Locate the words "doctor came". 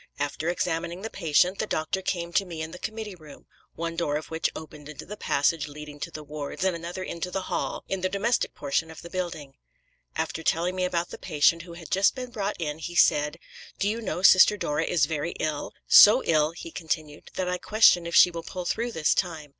1.67-2.33